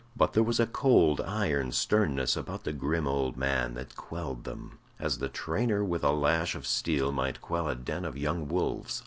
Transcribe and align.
But 0.17 0.33
there 0.33 0.41
was 0.41 0.59
a 0.59 0.65
cold, 0.65 1.21
iron 1.21 1.71
sternness 1.71 2.35
about 2.35 2.63
the 2.63 2.73
grim 2.73 3.05
old 3.07 3.37
man 3.37 3.75
that 3.75 3.95
quelled 3.95 4.45
them, 4.45 4.79
as 4.97 5.19
the 5.19 5.29
trainer 5.29 5.83
with 5.83 6.03
a 6.03 6.09
lash 6.09 6.55
of 6.55 6.65
steel 6.65 7.11
might 7.11 7.39
quell 7.39 7.67
a 7.67 7.75
den 7.75 8.03
of 8.03 8.17
young 8.17 8.47
wolves. 8.47 8.99